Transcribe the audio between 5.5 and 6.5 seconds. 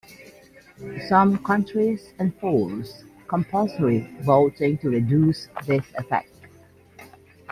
this effect.